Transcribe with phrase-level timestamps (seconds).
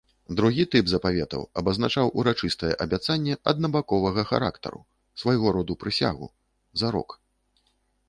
[0.37, 4.83] Другі тып запавету абазначаў урачыстае абяцанне аднабаковага характару,
[5.23, 6.35] свайго роду прысягу,
[6.85, 7.09] зарок.